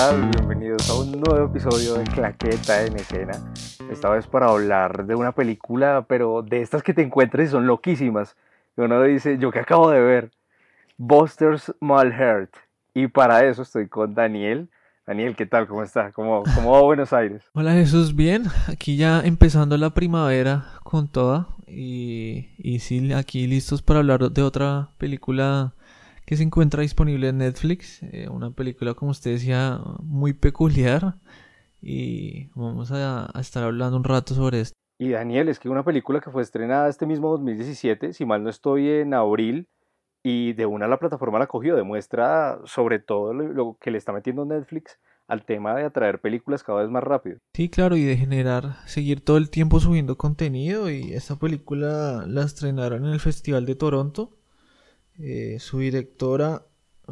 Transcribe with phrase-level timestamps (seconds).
[0.00, 0.30] tal?
[0.30, 3.32] Bienvenidos a un nuevo episodio de Claqueta en Escena.
[3.90, 7.66] Esta vez para hablar de una película, pero de estas que te encuentras y son
[7.66, 8.34] loquísimas.
[8.76, 10.30] Uno dice, yo que acabo de ver,
[10.96, 12.50] Buster's Malhurt.
[12.94, 14.70] Y para eso estoy con Daniel.
[15.06, 15.66] Daniel, ¿qué tal?
[15.66, 16.12] ¿Cómo está?
[16.12, 17.42] ¿Cómo, cómo va Buenos Aires?
[17.52, 18.44] Hola Jesús, bien.
[18.68, 21.48] Aquí ya empezando la primavera con toda.
[21.66, 25.74] Y, y sí, aquí listos para hablar de otra película
[26.30, 28.04] que se encuentra disponible en Netflix.
[28.04, 31.16] Eh, una película, como usted decía, muy peculiar.
[31.82, 34.76] Y vamos a, a, estar hablando un rato sobre esto.
[34.96, 38.48] Y Daniel, es que una película que fue estrenada este mismo 2017, si mal no
[38.48, 39.66] estoy en abril,
[40.22, 44.12] y de una la plataforma la cogió, demuestra sobre todo lo, lo que le está
[44.12, 47.38] metiendo Netflix al tema de atraer películas cada vez más rápido.
[47.54, 50.88] Sí, claro, y de generar, seguir todo el tiempo subiendo contenido.
[50.90, 54.36] Y esta película la estrenaron en el Festival de Toronto
[55.20, 56.62] eh, su directora,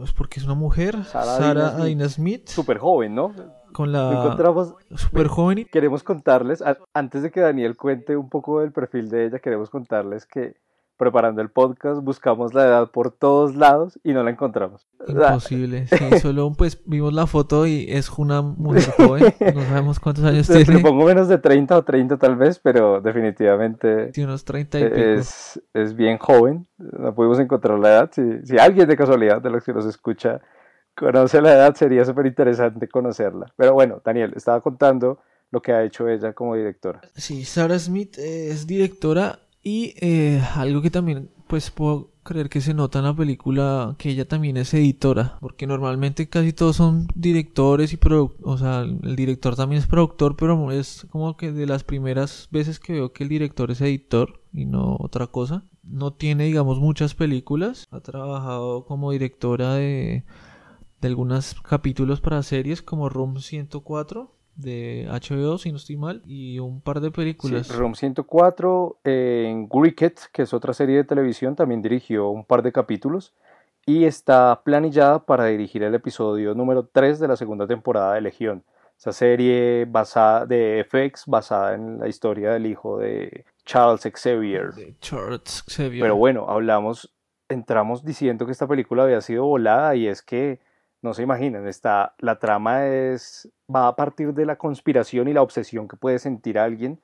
[0.03, 2.49] es porque es una mujer, Sara Aina Smith.
[2.49, 3.33] Súper joven, ¿no?
[3.73, 4.11] Con la...
[4.13, 5.59] encontramos súper joven.
[5.59, 5.65] Y...
[5.67, 6.63] Queremos contarles,
[6.95, 10.57] antes de que Daniel cuente un poco del perfil de ella, queremos contarles que
[10.99, 14.87] preparando el podcast, buscamos la edad por todos lados y no la encontramos.
[15.07, 20.25] Imposible, sí, solo pues vimos la foto y es una mujer joven, no sabemos cuántos
[20.25, 20.65] años tiene.
[20.75, 24.09] Le pongo menos de 30 o 30 tal vez, pero definitivamente...
[24.09, 24.97] Tiene unos 30 y pico.
[24.97, 28.11] Es, es bien joven, no pudimos encontrar la edad.
[28.13, 30.41] Si, si alguien de casualidad de los que nos escucha
[30.97, 33.47] conoce la edad, sería súper interesante conocerla.
[33.57, 37.01] Pero bueno, Daniel, estaba contando lo que ha hecho ella como directora.
[37.15, 39.39] Sí, Sarah Smith es directora
[39.69, 44.09] y eh, algo que también pues puedo creer que se nota en la película que
[44.09, 47.99] ella también es editora, porque normalmente casi todos son directores y
[48.43, 52.81] o sea, el director también es productor, pero es como que de las primeras veces
[52.81, 55.65] que veo que el director es editor y no otra cosa.
[55.83, 57.87] No tiene, digamos, muchas películas.
[57.91, 60.25] Ha trabajado como directora de,
[61.03, 66.59] de algunos capítulos para series como Room 104 de HBO, si no estoy mal, y
[66.59, 67.69] un par de películas.
[67.69, 72.63] Sí, Room 104, en Cricket, que es otra serie de televisión, también dirigió un par
[72.63, 73.35] de capítulos
[73.87, 78.65] y está planillada para dirigir el episodio número 3 de la segunda temporada de Legión.
[78.99, 84.75] Esa serie basada de FX, basada en la historia del hijo de Charles Xavier.
[84.75, 86.03] De Charles Xavier.
[86.03, 87.15] Pero bueno, hablamos,
[87.49, 90.61] entramos diciendo que esta película había sido volada y es que
[91.01, 95.43] no se imaginan, está, la trama es, va a partir de la conspiración y la
[95.43, 97.01] obsesión que puede sentir alguien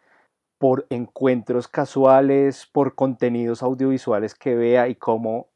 [0.59, 5.49] por encuentros casuales, por contenidos audiovisuales que vea y cómo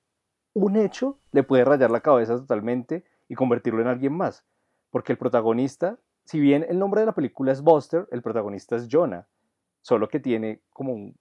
[0.55, 4.45] un hecho le puede rayar la cabeza totalmente y convertirlo en alguien más.
[4.91, 8.89] Porque el protagonista, si bien el nombre de la película es Buster, el protagonista es
[8.91, 9.27] Jonah,
[9.83, 11.17] solo que tiene como un,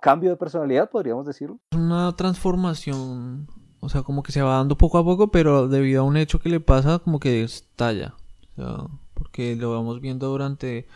[0.00, 1.58] cambio de personalidad, podríamos decirlo.
[1.72, 3.48] Una transformación
[3.84, 6.38] o sea, como que se va dando poco a poco, pero debido a un hecho
[6.38, 8.14] que le pasa, como que estalla.
[8.52, 8.86] O sea,
[9.22, 10.88] porque lo vamos viendo durante,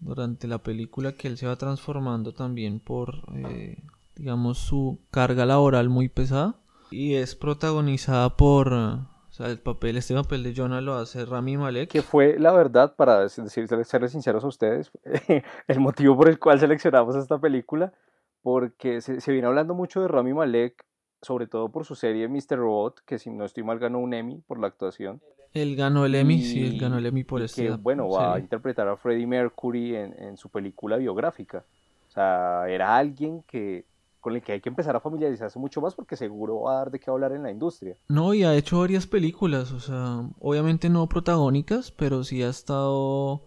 [0.00, 3.84] durante la película que él se va transformando también por, eh,
[4.16, 6.56] digamos, su carga laboral muy pesada.
[6.90, 8.72] Y es protagonizada por...
[9.38, 11.88] El papel, este papel de Jonah lo hace Rami Malek.
[11.88, 14.90] Que fue, la verdad, para decir, serles sinceros a ustedes,
[15.68, 17.94] el motivo por el cual seleccionamos esta película,
[18.42, 20.84] porque se, se viene hablando mucho de Rami Malek
[21.22, 22.56] sobre todo por su serie Mr.
[22.56, 25.20] Robot, que si no estoy mal ganó un Emmy por la actuación.
[25.52, 27.56] Él ganó el Emmy, sí, él ganó el Emmy por eso.
[27.56, 31.64] Que, bueno, va a interpretar a Freddie Mercury en, en, su película biográfica.
[32.08, 33.84] O sea, era alguien que
[34.20, 36.90] con el que hay que empezar a familiarizarse mucho más porque seguro va a dar
[36.90, 37.96] de qué hablar en la industria.
[38.08, 43.42] No, y ha hecho varias películas, o sea, obviamente no protagónicas, pero sí ha estado...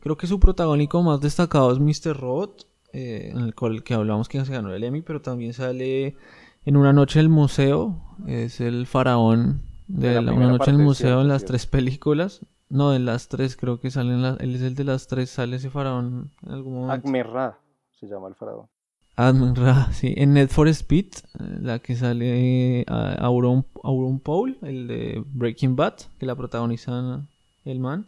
[0.00, 2.16] Creo que su protagónico más destacado es Mr.
[2.18, 6.16] Robot, eh, en el cual que hablamos que se ganó el Emmy, pero también sale
[6.64, 10.82] en Una noche en el museo, es el faraón de, la, Una noche en el
[10.82, 12.40] museo en las tres películas.
[12.68, 15.56] No, en las tres creo que salen, la, él es el de las tres, sale
[15.56, 17.06] ese faraón en algún momento.
[17.06, 17.58] Agmerra
[17.92, 18.68] se llama el faraón.
[19.16, 20.14] Agmerra, sí.
[20.16, 21.12] En Net for Speed,
[21.60, 27.26] la que sale a Auron, Auron Paul, el de Breaking Bad, que la protagoniza
[27.64, 28.06] el man.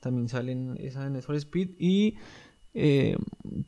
[0.00, 1.72] También salen esa de Net for Speed.
[1.78, 2.14] Y
[2.72, 3.16] eh,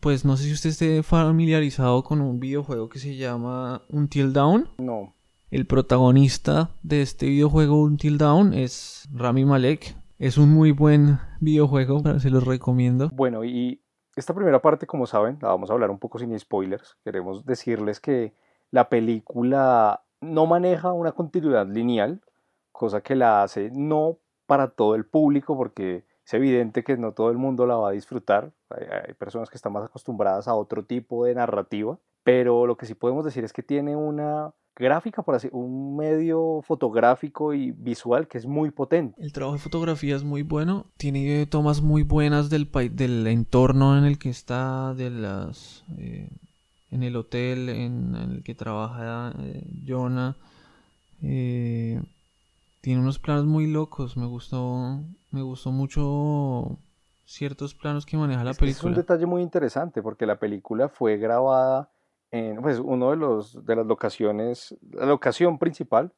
[0.00, 4.70] pues no sé si usted esté familiarizado con un videojuego que se llama Until Dawn.
[4.78, 5.14] No.
[5.50, 9.96] El protagonista de este videojuego Until Dawn es Rami Malek.
[10.18, 13.08] Es un muy buen videojuego, se los recomiendo.
[13.14, 13.80] Bueno, y
[14.14, 16.98] esta primera parte, como saben, la vamos a hablar un poco sin spoilers.
[17.02, 18.34] Queremos decirles que
[18.70, 22.20] la película no maneja una continuidad lineal,
[22.70, 27.30] cosa que la hace no para todo el público, porque es evidente que no todo
[27.30, 28.52] el mundo la va a disfrutar.
[28.68, 32.92] Hay, personas que están más acostumbradas a otro tipo de narrativa, pero lo que sí
[32.92, 38.38] podemos decir es que tiene una gráfica, por así, un medio fotográfico y visual que
[38.38, 39.20] es muy potente.
[39.22, 44.04] El trabajo de fotografía es muy bueno, tiene tomas muy buenas del, del entorno en
[44.04, 46.30] el que está, de las, eh,
[46.90, 50.36] en el hotel en, el que trabaja eh, Jonah.
[51.22, 52.00] Eh,
[52.80, 55.00] tiene unos planos muy locos, me gustó,
[55.32, 56.78] me gustó mucho
[57.26, 58.78] ciertos planos que maneja la película.
[58.78, 61.90] Es un detalle muy interesante porque la película fue grabada
[62.30, 66.12] en, pues uno de los de las locaciones, la locación principal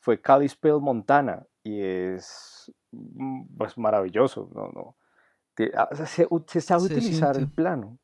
[0.00, 4.96] fue Kalispell, Montana y es mm, pues maravilloso, no, no,
[5.76, 7.98] ah, se, se, sabe utilizar el plano.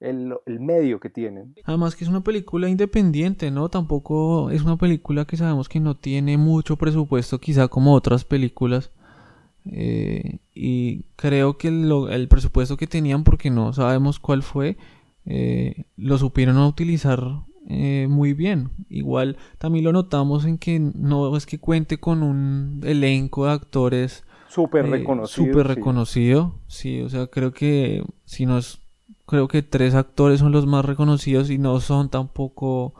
[0.00, 1.54] El, el, medio que tienen.
[1.64, 3.68] Además que es una película independiente, ¿no?
[3.68, 8.90] Tampoco es una película que sabemos que no tiene mucho presupuesto, quizá como otras películas.
[9.64, 14.76] Eh, y creo que el presupuesto que tenían, porque no sabemos cuál fue,
[15.26, 17.22] eh, lo supieron utilizar
[17.68, 18.70] eh, muy bien.
[18.88, 24.24] Igual también lo notamos en que no es que cuente con un elenco de actores
[24.48, 25.46] súper reconocido.
[25.46, 27.00] Super reconocido, sí.
[27.00, 28.80] o sea, creo que si no es,
[29.26, 32.94] creo que tres actores son los más reconocidos y no son tampoco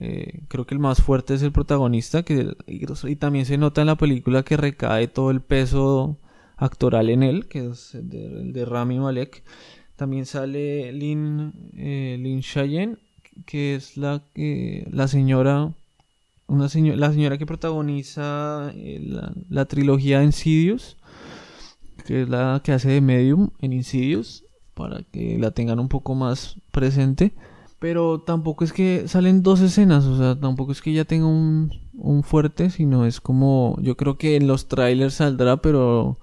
[0.00, 3.88] eh, creo que el más fuerte es el protagonista, que, y, también se nota en
[3.88, 6.18] la película que recae todo el peso
[6.56, 9.42] actoral en él, que es el de, Rami Malek.
[9.98, 12.98] También sale Lin, eh, Lin Cheyenne,
[13.44, 15.74] que es la, la señora,
[16.46, 20.98] una la señora que protagoniza eh, la, la, trilogía Insidious,
[22.06, 26.14] que es la que hace de Medium en Insidious, para que la tengan un poco
[26.14, 27.32] más presente.
[27.80, 31.72] Pero tampoco es que salen dos escenas, o sea, tampoco es que ya tenga un,
[31.94, 36.18] un fuerte, sino es como, yo creo que en los trailers saldrá, pero,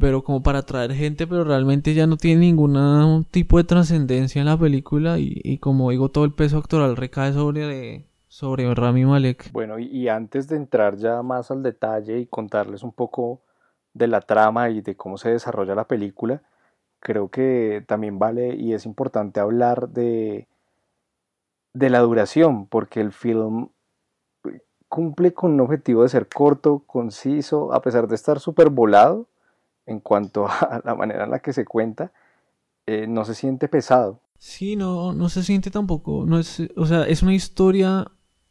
[0.00, 4.46] pero como para atraer gente, pero realmente ya no tiene ningún tipo de trascendencia en
[4.46, 9.52] la película y, como digo, todo el peso actoral recae sobre, sobre Rami Malek.
[9.52, 13.40] Bueno, y, antes de entrar ya más al detalle y contarles un poco
[13.94, 16.42] de la trama y de cómo se desarrolla la película,
[17.00, 20.46] creo que también vale y es importante hablar de
[21.76, 23.68] de la duración, porque el film
[24.88, 29.26] cumple con un objetivo de ser corto, conciso, a pesar de estar súper volado
[29.86, 32.12] en cuanto a la manera en la que se cuenta,
[32.86, 34.20] eh, no se siente pesado.
[34.38, 38.06] Sí, no, no se siente tampoco, no es, o sea, es una historia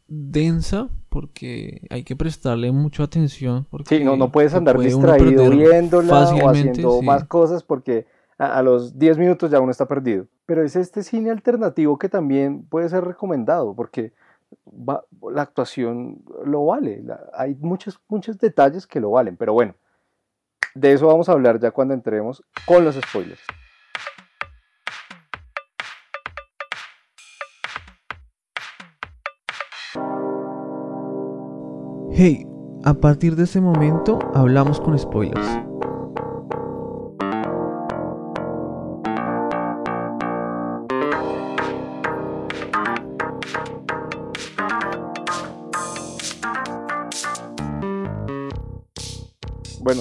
[0.07, 3.67] densa porque hay que prestarle mucha atención.
[3.69, 8.05] Porque sí, no, no puedes andar distraído viéndola o haciendo más cosas porque
[8.37, 10.27] a, los 10 minutos ya uno está perdido.
[10.45, 14.13] Pero es este cine alternativo que también puede ser recomendado porque
[15.31, 17.03] la actuación lo vale.
[17.33, 19.75] hay muchos, muchos detalles que lo valen, pero bueno,
[20.73, 23.41] de eso vamos a hablar ya cuando entremos con los spoilers.
[32.17, 32.45] Hey,
[32.85, 35.74] a partir de ese momento hablamos con spoilers.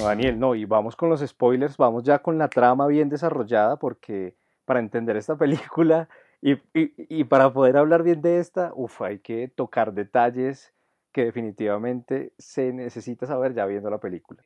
[0.04, 3.76] Bueno, Daniel, no, y vamos con los spoilers, vamos ya con la trama bien desarrollada,
[3.78, 6.08] porque para entender esta película
[6.42, 10.74] y, para poder hablar bien de esta, uff, hay que tocar detalles
[11.10, 14.42] que definitivamente se necesita saber ya viendo la película.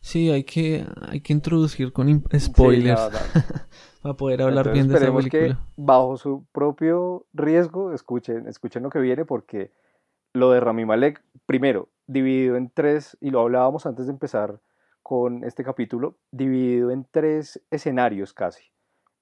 [0.00, 3.10] Sí, hay que, hay que introducir con spoilers
[4.02, 5.30] para poder hablar bien de esta película.
[5.30, 9.70] que bajo su propio riesgo escuchen, escuchen lo que viene porque
[10.32, 14.60] lo de Rami Malek, primero, dividido en tres, y lo hablábamos antes de empezar
[15.04, 18.64] con este capítulo dividido en tres escenarios casi.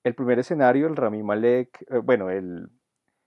[0.04, 2.70] El primer escenario, el Rami Malek, eh, bueno, el,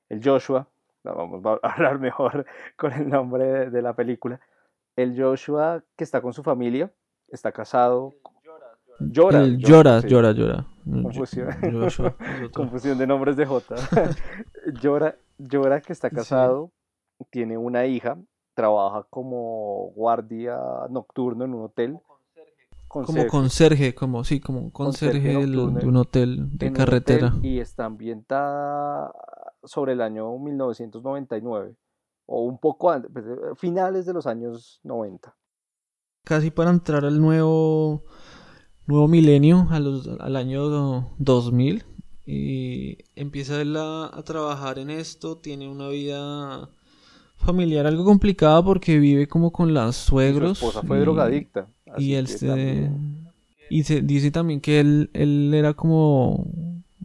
[0.08, 0.66] el, Joshua,
[1.04, 2.46] vamos a hablar mejor
[2.78, 4.40] con el nombre de, la película.
[4.96, 6.90] El Joshua que está con su familia,
[7.28, 8.14] está casado.
[9.02, 10.66] Llora, llora, llora, llora.
[10.86, 11.50] Confusión.
[12.54, 13.76] Confusión de nombres de J.
[14.82, 16.72] llora, llora que está casado,
[17.32, 18.18] tiene una hija,
[18.54, 20.58] trabaja como guardia
[20.90, 22.00] nocturno en un hotel
[23.04, 27.34] como conserje, como sí, como conserje, de un hotel de carretera.
[27.42, 29.12] y está ambientada
[29.64, 31.76] sobre el año 1999
[32.28, 35.36] o un poco antes, pues, eh, finales de los años 90.
[36.24, 38.04] Casi para entrar al nuevo
[38.88, 41.84] nuevo milenio, al año 2000
[42.28, 46.70] y empieza él a, trabajar en esto, tiene una vida
[47.38, 50.58] familiar algo complicada porque vive como con las suegros.
[50.58, 52.90] su esposa fue drogadicta y él se...
[53.68, 56.46] Y se dice también que él, él era como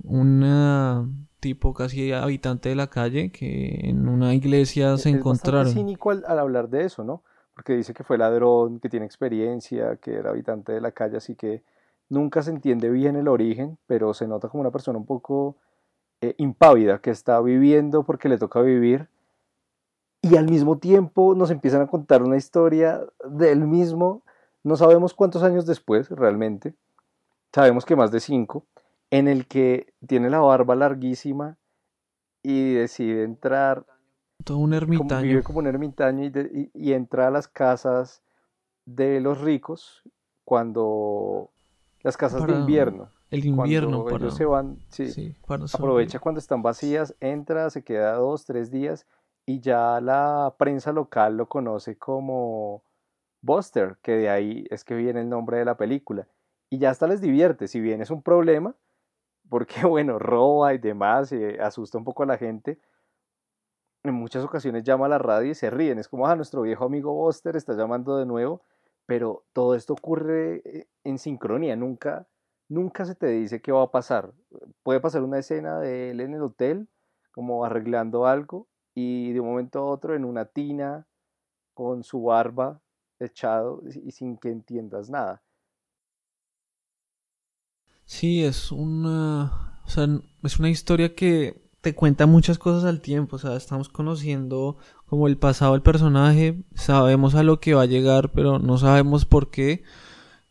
[0.04, 1.08] una
[1.40, 5.60] tipo casi habitante de la calle que en una iglesia se Es encontraron.
[5.64, 7.22] bastante cínico al, al hablar de eso, ¿no?
[7.54, 11.34] Porque dice que fue ladrón, que tiene experiencia, que era habitante de la calle, así
[11.34, 11.62] que
[12.10, 15.56] nunca se entiende bien el origen, pero se nota como una persona un poco
[16.20, 19.08] eh, impávida, que está viviendo porque le toca vivir,
[20.20, 24.22] y al mismo tiempo nos empiezan a contar una historia del mismo,
[24.62, 26.74] no sabemos cuántos años después realmente,
[27.52, 28.64] sabemos que más de cinco,
[29.10, 31.56] en el que tiene la barba larguísima
[32.42, 33.84] y decide entrar
[34.44, 35.42] Todo un como, vive ermitaño.
[35.42, 38.22] como un ermitaño y, de- y- y entra a las casas
[38.86, 40.02] de los ricos
[40.44, 41.50] cuando
[42.02, 46.18] las casas de invierno, el invierno, cuando ellos para, se van, sí, sí, para aprovecha
[46.18, 49.06] cuando están vacías, entra, se queda dos, tres días
[49.44, 52.82] y ya la prensa local lo conoce como
[53.42, 56.28] Buster, que de ahí es que viene el nombre de la película.
[56.68, 58.74] Y ya hasta les divierte, si bien es un problema,
[59.48, 62.78] porque bueno, roba y demás, y asusta un poco a la gente,
[64.02, 65.98] en muchas ocasiones llama a la radio y se ríen.
[65.98, 68.62] Es como, ah, nuestro viejo amigo Buster está llamando de nuevo,
[69.06, 72.26] pero todo esto ocurre eh, en sincronía, nunca,
[72.68, 74.32] nunca se te dice qué va a pasar.
[74.82, 76.88] Puede pasar una escena de él en el hotel,
[77.32, 81.06] como arreglando algo, y de un momento a otro en una tina,
[81.74, 82.80] con su barba
[83.20, 85.42] echado y sin que entiendas nada.
[88.04, 90.08] Sí, es una, o sea,
[90.42, 95.28] es una historia que te cuenta muchas cosas al tiempo, o sea, estamos conociendo como
[95.28, 99.50] el pasado del personaje, sabemos a lo que va a llegar, pero no sabemos por
[99.50, 99.84] qué.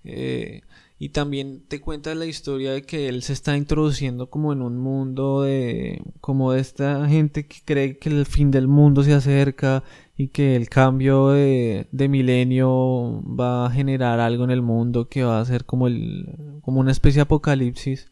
[0.05, 0.61] eh,
[0.99, 4.77] y también te cuenta la historia de que él se está introduciendo como en un
[4.77, 9.83] mundo de, como de esta gente que cree que el fin del mundo se acerca
[10.19, 15.23] y que el cambio de, de milenio va a generar algo en el mundo que
[15.23, 18.11] va a ser como el, como una especie de apocalipsis.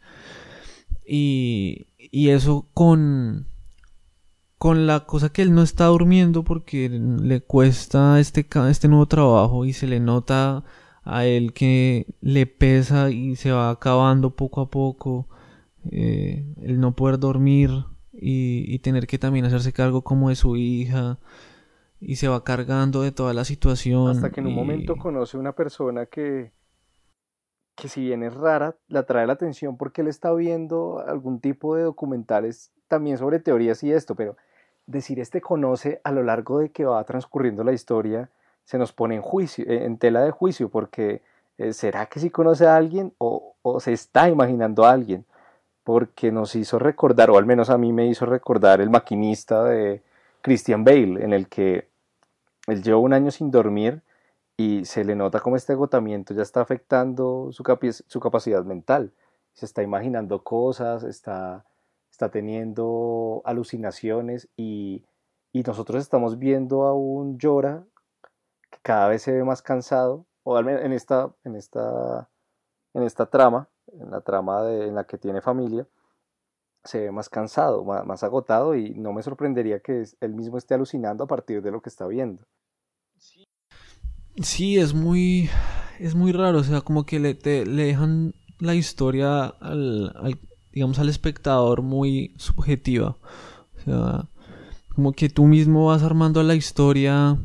[1.06, 3.48] Y, y eso con,
[4.58, 9.66] con la cosa que él no está durmiendo porque le cuesta este, este nuevo trabajo
[9.66, 10.64] y se le nota
[11.04, 15.28] a él que le pesa y se va acabando poco a poco
[15.92, 17.70] eh, el no poder dormir
[18.14, 21.20] y, y tener que también hacerse cargo como de su hija
[22.00, 25.54] y se va cargando de toda la Hasta situación que en un momento conoce una
[25.54, 26.52] persona que,
[27.76, 31.76] que si bien es rara, la trae la atención porque él está viendo algún tipo
[31.76, 34.38] de documentales también sobre teorías y esto, pero
[34.86, 38.30] decir este conoce a lo largo de que va transcurriendo la historia
[38.64, 41.22] se nos pone en juicio, eh, en tela de juicio, porque
[41.58, 45.26] eh, ¿será que sí conoce a alguien o, o se está imaginando a alguien?
[45.84, 50.02] Porque nos hizo recordar, o al menos a mí me hizo recordar el maquinista de
[50.48, 51.90] Christian Bale, en el que
[52.68, 54.02] él lleva un año sin dormir
[54.56, 57.64] y se le nota como este agotamiento ya está afectando su,
[58.22, 59.12] capacidad mental.
[59.52, 61.66] Se está imaginando cosas, está,
[62.10, 65.04] está teniendo alucinaciones y,
[65.52, 67.84] y nosotros estamos viendo a un Llora
[68.72, 72.30] que cada vez se ve más cansado, o al menos en esta, en esta,
[72.94, 75.86] en esta trama, en la trama de- en la que tiene familia,
[76.88, 81.26] se ve más cansado, más, agotado y no me sorprendería que él mismo esté alucinando
[81.26, 82.44] a partir de lo que está viendo.
[84.42, 85.50] Sí, es muy,
[86.00, 90.14] es muy raro, o sea, como que le, te- dejan la historia al,
[90.72, 93.18] digamos, al espectador muy subjetiva.
[93.80, 94.28] O sea,
[94.96, 97.38] como que tú mismo vas armando la historia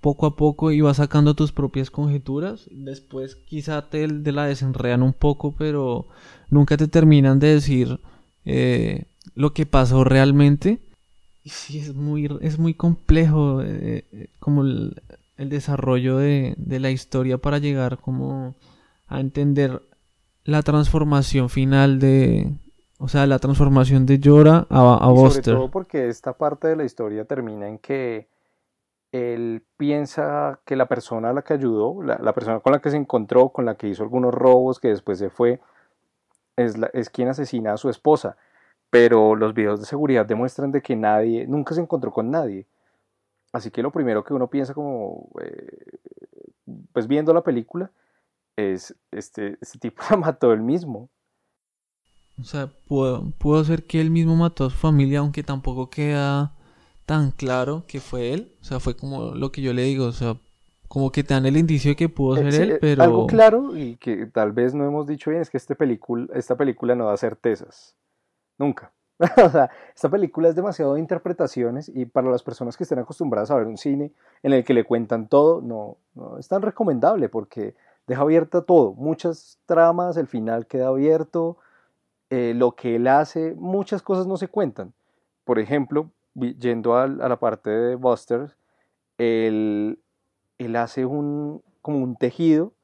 [0.00, 2.68] poco a poco y vas sacando tus propias conjeturas.
[2.70, 6.08] Después quizá te, te la desenredan un poco, pero
[6.50, 8.00] nunca te terminan de decir
[8.44, 9.04] eh,
[9.34, 10.80] lo que pasó realmente.
[11.42, 15.02] Y sí, es muy, es muy complejo eh, eh, como el,
[15.36, 18.54] el desarrollo de, de la historia para llegar como
[19.08, 19.82] a entender
[20.44, 22.52] la transformación final de,
[22.98, 25.54] o sea, la transformación de Jorah a, a Y sobre Buster.
[25.54, 28.28] todo porque esta parte de la historia termina en que
[29.12, 32.90] él piensa que la persona a la que ayudó, la, la persona con la que
[32.90, 35.60] se encontró, con la que hizo algunos robos, que después se fue,
[36.60, 38.36] es, es quien asesina a su esposa.
[38.90, 42.66] Pero los videos de seguridad demuestran de que nadie, nunca se encontró con nadie.
[43.52, 45.98] Así que lo primero que uno piensa como, eh,
[46.92, 47.90] pues viendo la película,
[48.56, 51.08] es, este, este tipo la mató él mismo.
[52.38, 56.54] O sea, pudo, pudo ser que él mismo mató a su familia, aunque tampoco queda
[57.04, 58.56] tan claro que fue él.
[58.60, 60.40] O sea, fue como lo que yo le digo, o sea,
[60.90, 63.28] como que te dan el indicio de que pudo Eh, ser sí, él, eh, algo
[63.28, 66.56] pero claro y que tal vez no hemos dicho bien es que este película, esta
[66.56, 67.94] película no da certezas.
[68.58, 68.92] Nunca.
[69.46, 73.52] O sea, esta película es demasiado de interpretaciones y para las personas que estén acostumbradas
[73.52, 74.10] a ver un cine
[74.42, 77.76] en el que le cuentan todo, no, no es tan recomendable porque
[78.08, 81.58] deja abierta todo, muchas tramas, el final queda abierto
[82.30, 84.92] eh, lo que él hace, muchas cosas no se cuentan.
[85.44, 88.56] Por ejemplo, yendo a, la parte de Buster,
[89.18, 90.00] él,
[90.60, 92.74] él hace un, como un tejido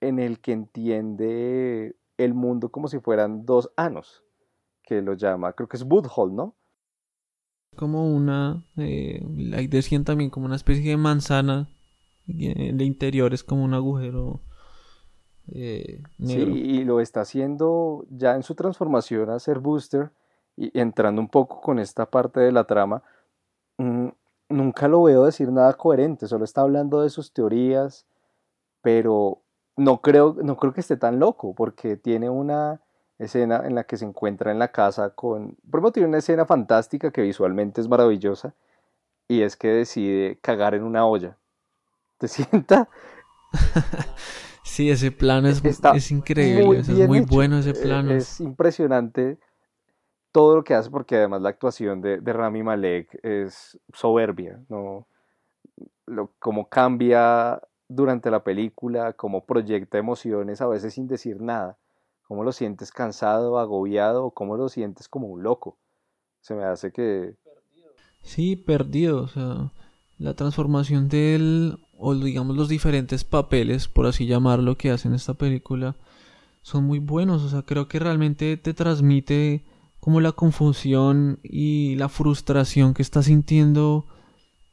[0.00, 4.24] en el que entiende el mundo como si fueran dos anos,
[4.82, 6.56] que lo llama, creo que es Woodhall, ¿no?
[7.76, 9.24] Como una, eh,
[9.54, 11.68] ahí decían también como una especie de manzana,
[12.26, 14.40] el interior es como un agujero
[15.48, 20.10] eh, Sí, y lo está haciendo ya en su transformación a ser Booster
[20.56, 23.02] y entrando un poco con esta parte de la trama.
[24.48, 28.06] Nunca lo veo decir nada coherente, solo está hablando de sus teorías,
[28.82, 29.42] pero
[29.76, 32.80] no creo, no creo que esté tan loco, porque tiene una
[33.18, 35.56] escena en la que se encuentra en la casa con...
[35.70, 38.54] Primero tiene una escena fantástica que visualmente es maravillosa,
[39.28, 41.38] y es que decide cagar en una olla.
[42.18, 42.88] ¿Te sienta?
[44.62, 48.12] sí, ese plano es, es increíble, es muy bueno ese plano.
[48.12, 49.38] Es impresionante
[50.32, 55.06] todo lo que hace, porque además la actuación de, Rami Malek es soberbia, ¿no?
[56.06, 61.78] Lo, como cambia durante la película, cómo proyecta emociones a veces sin decir nada,
[62.26, 65.76] cómo lo sientes cansado, agobiado, cómo lo sientes como un loco.
[66.40, 67.36] Se me hace que...
[68.22, 69.72] Sí, perdido, o sea,
[70.18, 75.14] la transformación de él, o digamos los diferentes papeles, por así llamarlo, que hace en
[75.14, 75.96] esta película,
[76.62, 79.64] son muy buenos, o sea, creo que realmente te transmite
[80.02, 84.04] como la confusión y la frustración que está sintiendo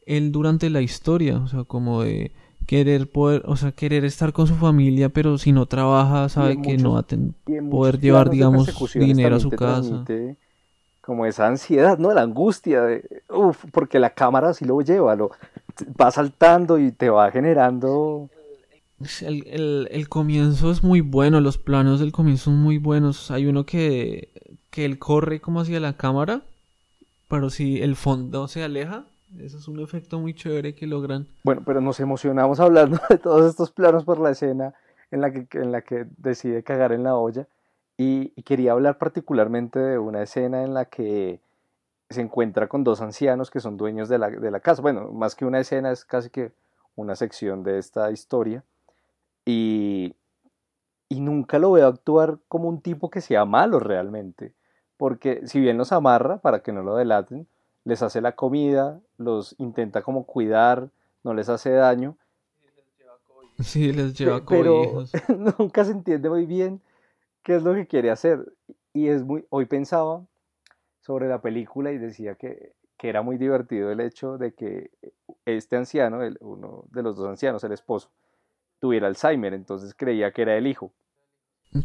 [0.07, 2.31] él durante la historia, o sea, como de
[2.65, 6.77] querer poder, o sea, querer estar con su familia, pero si no trabaja, sabe que
[6.77, 10.03] no va a poder llevar, digamos, dinero a su casa.
[11.01, 12.11] Como esa ansiedad, ¿no?
[12.11, 15.29] La angustia de, uff, porque la cámara sí lo lleva, lo
[16.01, 18.31] va saltando y te va generando
[19.21, 23.31] el, el, el, comienzo es muy bueno, los planos del comienzo son muy buenos.
[23.31, 24.29] Hay uno que
[24.69, 26.41] que él corre como hacia la cámara,
[27.27, 29.05] pero si el fondo se aleja,
[29.37, 31.27] eso es un efecto muy chévere que logran.
[31.43, 34.73] Bueno, pero nos emocionamos hablando de todos estos planos por la escena
[35.11, 37.47] en la que, en la que decide cagar en la olla.
[37.97, 41.41] Y, quería hablar particularmente de una escena en la que
[42.09, 44.81] se encuentra con dos ancianos que son dueños de la, de la casa.
[44.81, 46.51] Bueno, más que una escena, es casi que
[46.95, 48.63] una sección de esta historia.
[49.45, 50.15] Y,
[51.09, 54.53] y nunca lo veo actuar como un tipo que sea malo realmente
[54.99, 57.47] porque si bien los amarra para que no lo delaten,
[57.85, 60.89] les hace la comida, los intenta como cuidar,
[61.23, 62.17] no les hace daño.
[63.59, 65.05] Sí, les lleva Pero
[65.57, 66.81] nunca se entiende muy bien
[67.43, 68.51] qué es lo que quiere hacer.
[68.91, 70.25] Y es muy, hoy pensaba
[70.99, 74.91] sobre la película y decía que, que era muy divertido el hecho de que
[75.45, 78.11] este anciano, el, uno de los dos ancianos, el esposo,
[78.79, 80.91] tuviera Alzheimer, entonces creía que era el hijo.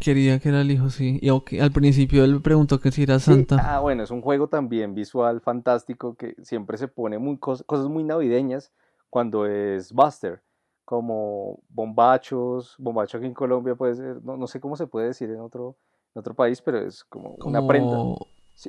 [0.00, 1.18] Quería que era el hijo, sí.
[1.20, 3.58] Y al principio él me preguntó que si era Santa.
[3.60, 8.02] Ah, bueno, es un juego también visual fantástico que siempre se pone muy cosas muy
[8.02, 8.72] navideñas
[9.10, 10.42] cuando es Buster,
[10.86, 15.40] como bombachos, bombacho aquí en Colombia puede ser, no, sé cómo se puede decir en
[15.40, 15.76] otro,
[16.14, 17.98] en otro país, pero es como, una prenda.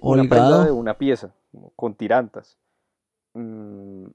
[0.01, 1.33] una prenda de una pieza,
[1.77, 2.57] con tirantas.
[3.33, 4.07] Mm,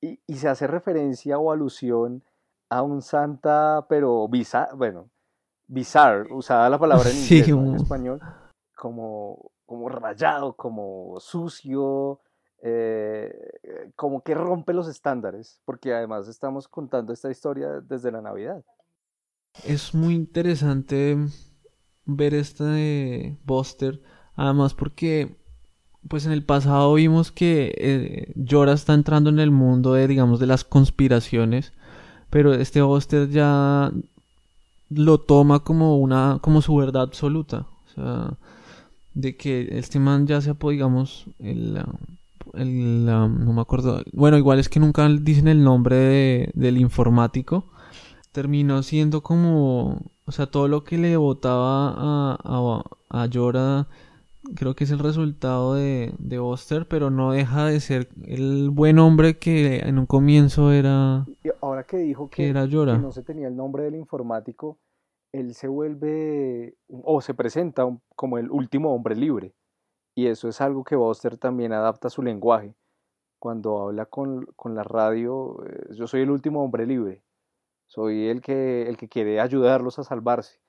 [0.00, 2.24] y, y se hace referencia o alusión
[2.68, 5.08] a un Santa, pero bizarro, bueno
[5.70, 8.20] bizarre, usada la palabra en inglés, en español,
[8.76, 12.20] como, como rayado, como sucio,
[12.62, 13.32] eh,
[13.96, 18.64] como que rompe los estándares, porque además estamos contando esta historia desde la Navidad.
[19.64, 21.16] Es muy interesante
[22.04, 24.02] ver este Buster,
[24.34, 25.36] además porque
[26.08, 28.34] pues en el pasado vimos que eh,
[28.72, 31.72] está entrando en el mundo de digamos de las conspiraciones,
[32.30, 33.92] pero este Buster ya
[34.90, 37.66] lo toma como una como su verdad absoluta.
[37.86, 38.36] O sea
[39.14, 41.82] de que este man ya sea digamos el,
[42.54, 44.02] el no me acuerdo.
[44.12, 47.64] Bueno igual es que nunca dicen el nombre del informático.
[48.32, 53.26] Terminó siendo como o sea todo lo que le votaba a, a, a
[54.54, 58.98] creo que es el resultado de, de Buster, pero no deja de ser el buen
[58.98, 61.26] hombre que en un comienzo era.
[61.60, 62.98] Ahora que dijo que, era Llora.
[62.98, 64.78] no se tenía el nombre del informático,
[65.32, 67.84] él se vuelve o se presenta
[68.16, 69.54] como el último hombre libre.
[70.14, 72.74] Y eso es algo que Buster también adapta a su lenguaje.
[73.38, 77.22] Cuando habla con, con la radio, eh, yo soy el último hombre libre.
[77.86, 80.60] Soy el que, el que quiere ayudarlos a salvarse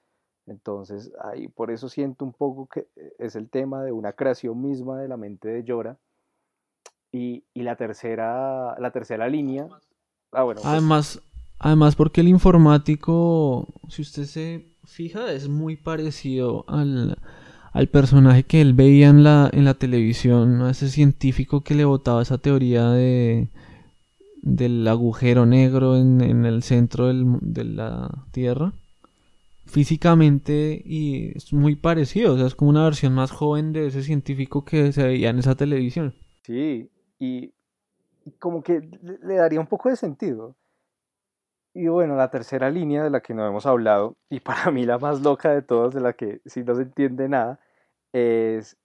[0.51, 4.61] entonces, ahí por eso siento un poco que eh, es el tema de una creación
[4.61, 5.97] misma de la mente de Llora.
[7.13, 9.67] Y, la tercera, la tercera línea.
[10.31, 11.21] Ah, bueno, pues además,
[11.59, 17.17] además, porque el informático, si usted se fija, es muy parecido al,
[17.73, 21.83] al personaje que él veía en la, en la televisión, a ese científico que le
[21.83, 23.49] botaba esa teoría de
[24.43, 28.73] del agujero negro en, en el centro del, de la Tierra
[29.65, 34.03] físicamente y es muy parecido, o sea, es como una versión más joven de ese
[34.03, 36.13] científico que se veía en esa televisión.
[36.43, 37.53] Sí, y,
[38.39, 38.81] como que
[39.23, 40.55] le daría un poco de sentido.
[41.73, 44.99] Y bueno, la tercera línea de la que no hemos hablado, y para mí la
[44.99, 47.59] más loca de todas, de la que si no se entiende nada,
[48.13, 48.77] es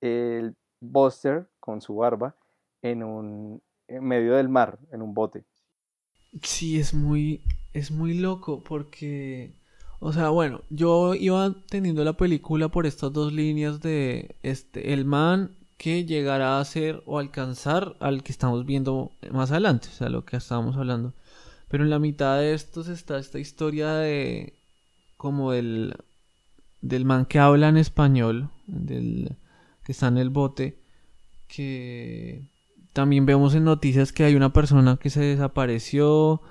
[0.00, 2.34] el Buster con su barba
[2.82, 5.44] en un en medio del mar, en un bote.
[6.42, 9.52] Sí, es muy, es muy loco porque,
[10.04, 15.04] o sea, bueno, yo iba teniendo la película por estas dos líneas de este, el
[15.04, 20.08] man que llegará a ser o alcanzar al que estamos viendo más adelante, o sea,
[20.08, 21.12] lo que estábamos hablando.
[21.68, 24.54] Pero en la mitad de estos está esta historia de
[25.16, 25.94] como del
[26.80, 29.36] del man que habla en español, del
[29.84, 30.78] que está en el bote,
[31.46, 32.42] que
[32.92, 36.42] también vemos en noticias que hay una persona que se desapareció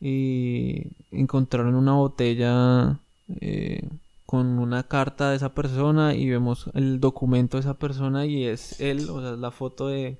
[0.00, 3.00] y encontraron una botella
[3.40, 3.88] eh,
[4.26, 8.80] con una carta de esa persona y vemos el documento de esa persona y es
[8.80, 10.18] él, o sea, es la foto de,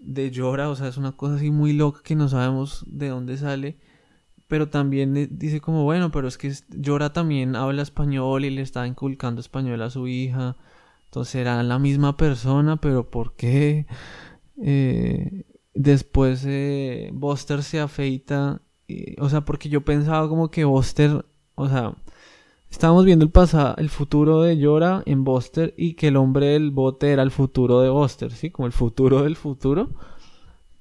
[0.00, 3.36] de Llora, o sea, es una cosa así muy loca que no sabemos de dónde
[3.36, 3.76] sale.
[4.48, 8.86] Pero también dice como, bueno, pero es que Llora también habla español y le está
[8.86, 10.56] inculcando español a su hija.
[11.06, 13.86] Entonces era la misma persona, pero ¿por qué?
[14.62, 18.60] Eh, después eh, Buster se afeita.
[19.18, 21.24] O sea, porque yo pensaba como que Buster,
[21.54, 21.94] o sea,
[22.70, 26.70] estábamos viendo el pasado, el futuro de Yora en Buster y que el hombre del
[26.70, 28.50] bote era el futuro de Buster, ¿sí?
[28.50, 29.90] Como el futuro del futuro.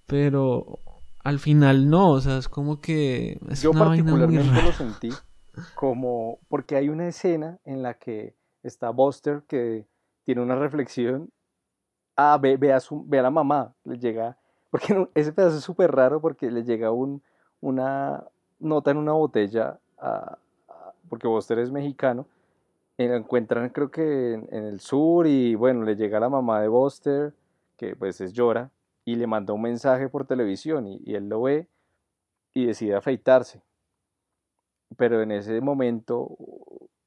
[0.08, 0.80] Pero
[1.24, 3.40] al final no, o sea, es como que...
[3.50, 5.10] Es yo particularmente lo sentí
[5.76, 9.86] como porque hay una escena en la que está Buster que
[10.24, 11.30] tiene una reflexión
[12.16, 14.38] ah, ve, ve, a, su, ve a la mamá, le llega,
[14.70, 17.24] porque ese pedazo es súper raro porque le llega un,
[17.62, 18.24] una
[18.60, 19.80] nota en una botella,
[21.10, 22.26] porque Buster es mexicano,
[22.98, 26.68] y lo encuentran creo que en, el sur y bueno, le llega la mamá de
[26.68, 27.34] Buster,
[27.78, 28.70] que pues es llora,
[29.06, 31.68] y le manda un mensaje por televisión y, y él lo ve
[32.54, 33.62] y decide afeitarse.
[34.98, 36.38] Pero en ese momento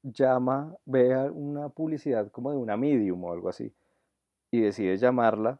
[0.03, 3.71] llama, ve una publicidad como de una medium o algo así
[4.51, 5.59] y decide llamarla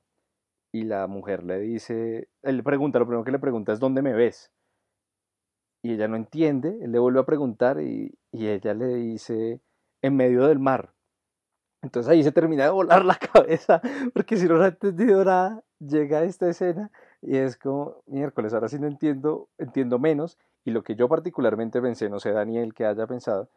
[0.71, 4.01] y la mujer le dice, él le pregunta, lo primero que le pregunta es ¿dónde
[4.01, 4.51] me ves?
[5.85, 9.61] Y ella no entiende, él le vuelve a preguntar y, ella le dice
[10.01, 10.95] en medio del mar.
[11.83, 15.63] Entonces ahí se termina de volar la cabeza, porque si no lo ha entendido nada,
[15.77, 16.89] llega esta escena
[17.21, 20.39] y es como, miércoles, ahora sí no entiendo, entiendo menos.
[20.63, 23.51] Y lo que yo particularmente pensé, no sé Daniel que haya pensado,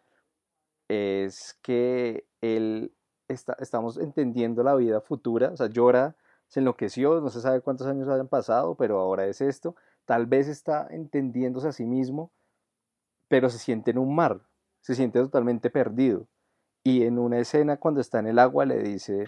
[0.88, 2.92] es que él
[3.28, 6.14] estamos entendiendo la vida futura, o sea, llora,
[6.48, 9.76] se enloqueció, no se sabe cuántos años hayan pasado, pero ahora es esto,
[10.09, 12.33] tal vez está entendiéndose a sí mismo,
[13.29, 14.40] pero se siente en un mar,
[14.81, 16.27] se siente totalmente perdido.
[16.83, 19.27] Y en una escena cuando está en el agua le dice,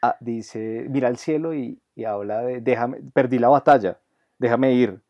[0.00, 4.00] ah, dice, mira al cielo y, habla de, déjame, perdí la batalla,
[4.38, 5.02] déjame ir.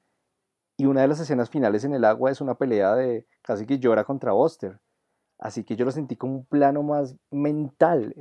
[0.77, 3.79] Y una de las escenas finales en el agua es una pelea de casi que
[3.79, 4.81] llora contra Buster.
[5.39, 8.13] Así que yo lo sentí como un plano más mental,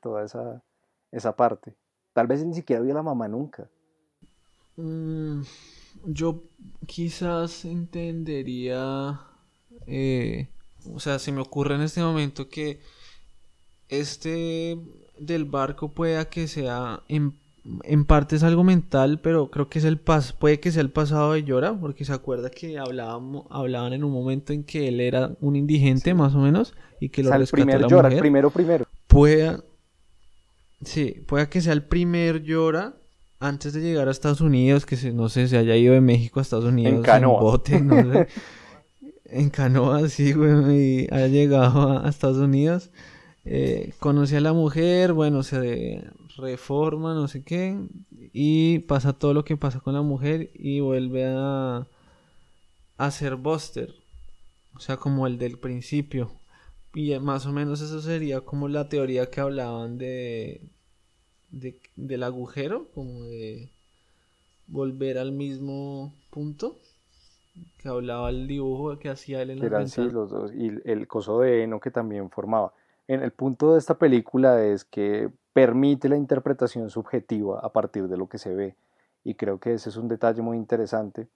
[0.00, 0.64] toda esa,
[1.12, 1.76] esa parte.
[2.12, 3.68] Tal vez ni siquiera vio a la mamá nunca.
[4.74, 5.42] Mm,
[6.04, 6.44] yo
[6.86, 9.20] quizás entendería,
[9.86, 10.48] eh,
[10.92, 12.80] o sea, se me ocurre en este momento que
[13.88, 14.78] este
[15.18, 17.34] del barco pueda que sea en
[17.84, 20.90] en parte es algo mental, pero creo que es el pas puede que sea el
[20.90, 25.00] pasado de Llora, porque se acuerda que hablábamos, hablaban en un momento en que él
[25.00, 28.50] era un indigente más o menos y que lo o sea, el Llora, el primero
[28.50, 28.86] primero.
[29.06, 29.62] Pueda
[30.82, 32.94] Sí, puede que sea el primer Llora
[33.40, 36.40] antes de llegar a Estados Unidos, que se, no sé, se haya ido de México
[36.40, 37.40] a Estados Unidos en canoa.
[37.40, 38.28] bote, no sé.
[39.26, 42.90] en canoa, sí, güey, y haya llegado a, Estados Unidos.
[43.44, 46.04] Eh, conocí a la mujer, bueno, se
[46.36, 47.78] reforma, no sé qué,
[48.32, 51.86] y pasa todo lo que pasa con la mujer y vuelve a,
[52.96, 53.94] a ser Buster,
[54.74, 56.32] o sea, como el del principio.
[56.94, 60.62] Y más o menos eso sería como la teoría que hablaban de,
[61.50, 63.70] de del agujero, como de
[64.66, 66.76] volver al mismo punto
[67.78, 71.40] que hablaba el dibujo que hacía él en la Eran los dos, y el coso
[71.40, 72.72] de heno que también formaba.
[73.06, 78.16] En el punto de esta película es que permite la interpretación subjetiva a partir de
[78.16, 78.76] lo que se ve.
[79.24, 81.26] Y creo que ese es un detalle muy interesante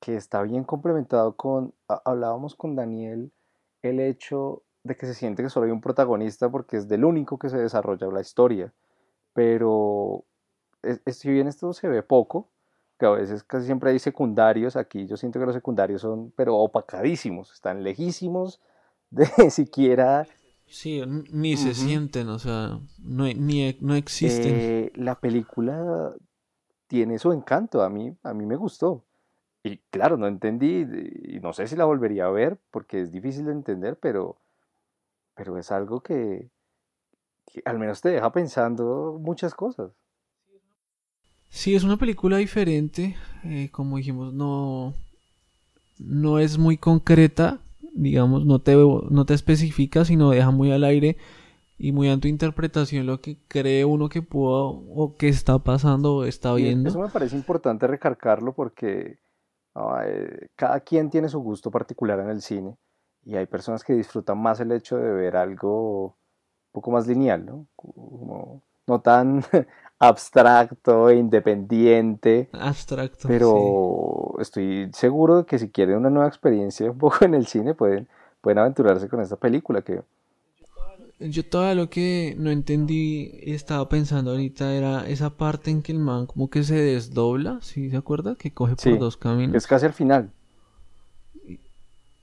[0.00, 1.72] que está bien complementado con,
[2.04, 3.32] hablábamos con Daniel,
[3.82, 7.38] el hecho de que se siente que solo hay un protagonista porque es del único
[7.38, 8.72] que se desarrolla la historia.
[9.36, 10.24] Pero
[11.06, 12.48] si bien esto se ve poco,
[12.98, 16.56] que a veces casi siempre hay secundarios, aquí yo siento que los secundarios son, pero
[16.56, 18.62] opacadísimos, están lejísimos
[19.10, 20.26] de siquiera...
[20.68, 24.52] Sí, ni se sienten, o sea, no, ni, no existen.
[24.56, 26.12] Eh, la película
[26.88, 29.04] tiene su encanto, a mí, a mí me gustó.
[29.62, 30.84] Y claro, no entendí,
[31.24, 34.38] y no sé si la volvería a ver, porque es difícil de entender, pero,
[35.36, 36.50] pero es algo que
[37.64, 39.92] al menos te deja pensando muchas cosas.
[41.48, 44.94] Sí, es una película diferente, eh, como dijimos, no,
[45.98, 47.60] no es muy concreta,
[47.94, 51.16] digamos, no te, no te especifica, sino deja muy al aire
[51.78, 56.16] y muy a tu interpretación lo que cree uno que pudo o que está pasando
[56.16, 56.88] o está viendo.
[56.88, 59.18] Eso me parece importante recargarlo porque
[60.56, 62.76] cada quien tiene su gusto particular en el cine
[63.24, 66.16] y hay personas que disfrutan más el hecho de ver algo
[66.76, 67.66] poco más lineal, ¿no?
[68.86, 69.42] no tan
[69.98, 72.48] abstracto, e independiente.
[72.52, 73.28] Abstracto.
[73.28, 77.74] Pero estoy seguro de que si quieren una nueva experiencia un poco en el cine,
[77.74, 78.08] pueden,
[78.40, 80.02] pueden aventurarse con esta película que...
[81.18, 85.92] Yo todo lo que no entendí y estaba pensando ahorita era esa parte en que
[85.92, 88.34] el man como que se desdobla, ¿sí se acuerda?
[88.34, 89.56] Que coge por dos caminos.
[89.56, 90.30] Es casi al final.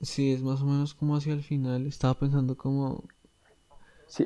[0.00, 1.88] Sí, es más o menos como hacia el final.
[1.88, 3.02] Estaba pensando como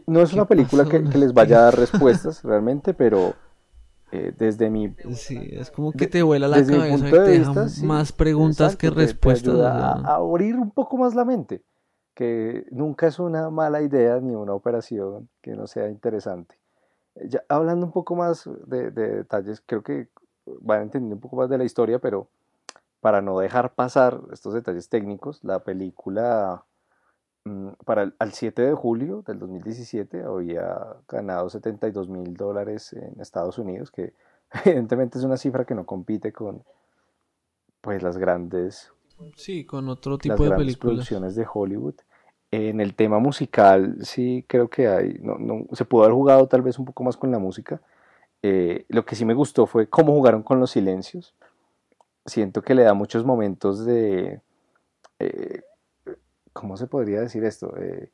[0.06, 3.34] no es una película que, les vaya a dar respuestas realmente, pero
[4.12, 4.94] eh, desde mi...
[5.14, 9.58] Sí, es como que te vuela la cabeza y te deja más preguntas que respuestas.
[9.58, 11.62] a, abrir un poco más la mente,
[12.14, 16.56] que nunca es una mala idea ni una operación que no sea interesante.
[17.28, 20.08] Ya, hablando un poco más de, de detalles, creo que
[20.60, 22.28] van a entender un poco más de la historia, pero
[23.00, 26.64] para no dejar pasar estos detalles técnicos, la película
[27.84, 33.58] para el, al 7 de julio del 2017 había ganado 72 mil dólares en Estados
[33.58, 34.12] Unidos, que
[34.64, 36.62] evidentemente es una cifra que no compite con
[37.80, 38.92] pues las grandes
[39.36, 40.76] sí con otro tipo de películas.
[40.76, 41.94] producciones de Hollywood.
[42.50, 46.62] En el tema musical sí creo que hay no, no, se pudo haber jugado tal
[46.62, 47.80] vez un poco más con la música.
[48.42, 51.34] Eh, lo que sí me gustó fue cómo jugaron con los silencios.
[52.24, 54.40] Siento que le da muchos momentos de
[55.18, 55.62] eh,
[56.58, 57.72] ¿cómo se podría decir esto?
[57.76, 58.10] Eh,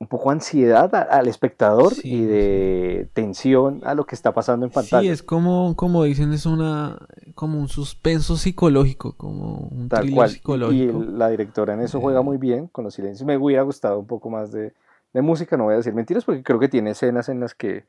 [0.00, 5.00] un poco ansiedad al espectador y de tensión a lo que está pasando en pantalla.
[5.00, 6.98] Sí, es como, como dicen, es una
[7.34, 10.30] como un suspenso psicológico, como un Tal cual.
[10.30, 11.02] psicológico.
[11.02, 13.26] Y la directora en eso juega muy bien con los silencios.
[13.26, 14.72] Me hubiera gustado un poco más de,
[15.14, 17.86] música, no voy a decir mentiras, porque creo que tiene escenas en las que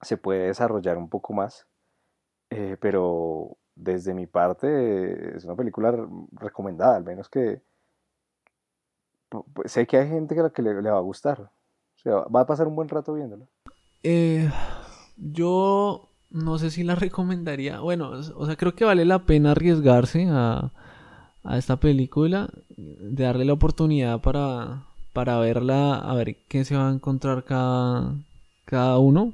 [0.00, 1.66] se puede desarrollar un poco más.
[2.50, 5.94] Eh, pero desde mi parte es una película
[6.32, 7.60] recomendada, al menos que
[9.66, 11.40] sé que hay gente que, la que le, va a gustar.
[11.40, 13.46] O sea, va a pasar un buen rato viéndola.
[14.02, 14.50] Eh,
[15.16, 17.80] yo no sé si la recomendaría.
[17.80, 20.72] Bueno, o sea, creo que vale la pena arriesgarse a,
[21.46, 26.88] a esta película, de darle la oportunidad para, para verla, a ver qué se va
[26.88, 28.14] a encontrar cada,
[28.64, 29.32] cada uno.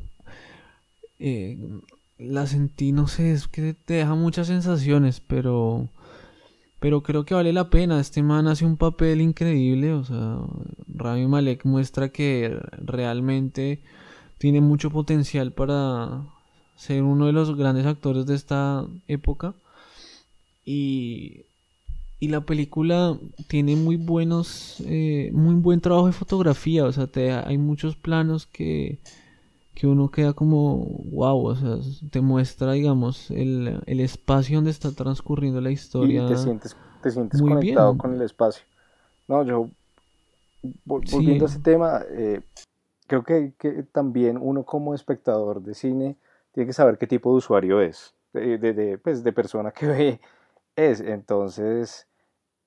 [1.19, 1.59] Eh,
[2.19, 5.89] la sentí, no sé, es que te deja muchas sensaciones, pero
[6.83, 8.01] pero creo que vale la pena.
[8.01, 9.92] Este man hace un papel increíble.
[9.92, 10.38] O sea,
[10.88, 13.81] Rami Malek muestra que realmente
[14.38, 16.25] tiene mucho potencial para
[16.75, 19.55] ser uno de los grandes actores de esta época.
[20.64, 21.42] Y,
[22.18, 23.16] y la película
[23.47, 26.85] tiene muy buenos, eh, muy buen trabajo de fotografía.
[26.85, 27.09] O sea,
[27.47, 28.99] hay muchos planos que,
[29.75, 31.77] que uno queda como wow, o sea,
[32.11, 36.25] te muestra, digamos, el, el espacio donde está transcurriendo la historia.
[36.25, 38.65] Y te sientes, te sientes conectado con el espacio.
[39.29, 39.69] No, yo,
[40.85, 42.43] volviendo a ese tema, eh,
[43.07, 46.17] creo que, que, también uno como espectador de cine
[46.53, 50.21] tiene que saber qué tipo de usuario es, de, de, pues, de persona que ve
[50.77, 51.01] es.
[51.01, 52.07] Entonces,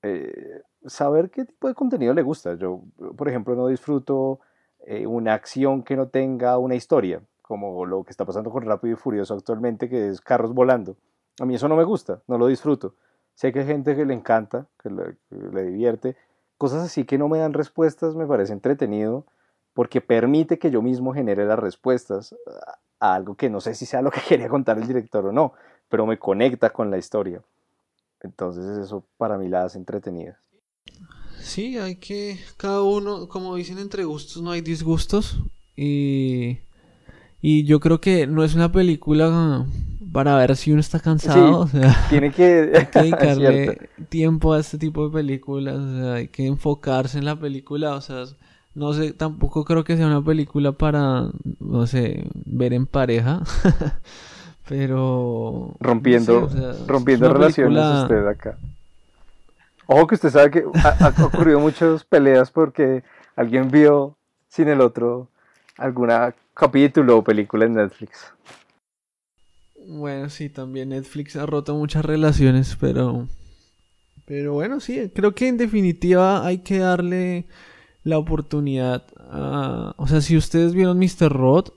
[0.02, 2.56] eh, saber qué tipo de contenido le gusta.
[2.56, 2.82] Yo,
[3.16, 4.40] por ejemplo, no disfruto
[4.88, 8.94] eh, una acción que no tenga una historia, como lo que está pasando con Rápido
[8.94, 10.96] y Furioso actualmente, que es carros volando.
[11.40, 12.94] A mí eso no me gusta, no lo disfruto.
[13.34, 16.16] Sé que hay gente que le encanta, que le, divierte.
[16.58, 19.26] Cosas así que no me dan respuestas me parece entretenido
[19.74, 22.34] porque permite que yo mismo genere las respuestas
[23.00, 25.54] a algo que no sé si sea lo que quería contar el director o no,
[25.90, 27.42] pero me conecta con la historia.
[28.22, 30.40] Entonces eso para mí la hace entretenida.
[31.46, 32.40] Sí, hay que.
[32.58, 35.40] Cada uno, como dicen, entre gustos no hay disgustos.
[35.78, 36.58] Y.
[37.42, 39.66] Y yo creo que no es una película
[40.12, 41.60] para ver si uno está cansado.
[41.60, 46.14] o sea, Tiene que, hay que dedicarle tiempo a este tipo de películas, o sea,
[46.16, 48.24] hay que enfocarse en la película, o sea,
[48.74, 51.30] no sé, tampoco creo que sea una película para,
[51.60, 53.44] no sé, ver en pareja,
[54.68, 58.58] pero rompiendo, no sé, o sea, es rompiendo relaciones película- usted acá.
[59.88, 63.04] Ojo que usted sabe que ha, ocurrido muchas peleas porque
[63.36, 64.18] alguien vio
[64.48, 65.28] sin el otro
[65.78, 68.32] alguna capítulo o película en Netflix.
[69.88, 73.28] Bueno, sí, también Netflix ha roto muchas relaciones, pero
[74.26, 77.46] pero bueno, sí, creo que en definitiva hay que darle
[78.04, 79.04] la oportunidad
[79.98, 81.32] o sea, si ustedes vieron Mr.
[81.32, 81.70] Rod,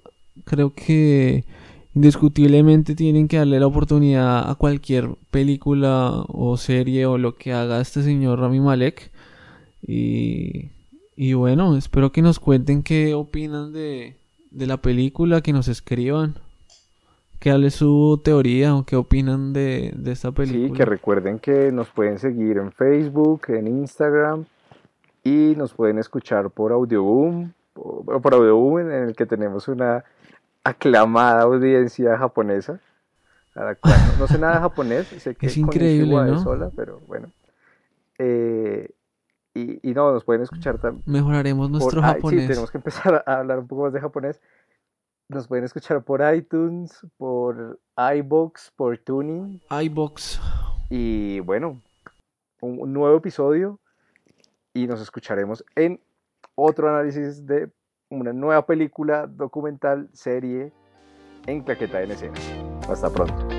[0.45, 1.45] creo que
[1.95, 7.81] indiscutiblemente tienen que darle la oportunidad a cualquier película o serie o lo que haga
[7.81, 9.11] este señor Rami Malek
[9.87, 10.71] y
[11.21, 14.17] y bueno, espero que nos cuenten qué opinan de
[14.51, 16.37] de la película, que nos escriban
[17.39, 20.77] que hable su teoría o qué opinan de, de esta Sí, película.
[20.77, 24.47] que recuerden que nos pueden seguir en Facebook, en Instagram
[25.23, 30.05] y nos pueden escuchar por Audioboom, por, por Audioboom en el que tenemos una
[30.69, 32.81] aclamada audiencia japonesa,
[33.55, 36.43] a la cual no, no sé nada de japonés, sé que Es increíble, ¿no?
[36.43, 37.31] sola, pero bueno.
[38.19, 38.91] Eh,
[39.55, 42.43] y, y no, nos pueden escuchar también Mejoraremos nuestro por, japonés.
[42.43, 44.41] Sí, tenemos que empezar a hablar un poco más de japonés.
[45.29, 49.61] Nos pueden escuchar por iTunes, por iBox, por Tuning.
[49.83, 50.41] iBox.
[50.91, 51.83] Y bueno,
[52.61, 53.79] un, un nuevo episodio
[54.73, 56.01] y nos escucharemos en
[56.55, 57.71] otro análisis de
[58.11, 60.73] una nueva película, documental, serie
[61.47, 62.35] en Claqueta en escena.
[62.89, 63.58] Hasta pronto.